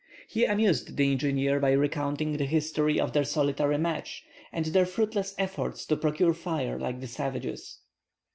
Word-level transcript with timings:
He 0.27 0.45
amused 0.45 0.97
the 0.97 1.11
engineer 1.11 1.59
by 1.59 1.73
recounting 1.73 2.33
the 2.37 2.45
history 2.47 2.99
of 2.99 3.13
their 3.13 3.23
solitary 3.23 3.77
match, 3.77 4.25
and 4.51 4.65
their 4.65 4.87
fruitless 4.87 5.35
efforts 5.37 5.85
to 5.85 5.95
procure 5.95 6.33
fire 6.33 6.79
like 6.79 7.01
the 7.01 7.07
savages. 7.07 7.77